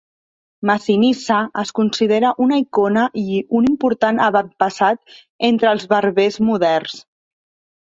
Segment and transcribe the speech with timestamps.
[0.69, 5.15] Masinissa es considera una icona i un important avantpassat
[5.53, 6.99] entre els berbers moderns.